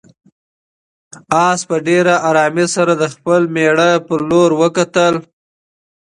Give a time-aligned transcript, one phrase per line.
[1.47, 5.13] آس په ډېرې آرامۍ سره د خپل مېړه په لور وکتل.